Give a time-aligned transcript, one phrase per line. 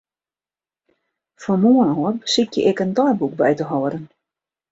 [1.41, 4.05] Fan moarn ôf besykje ik in deiboek by te hâlden.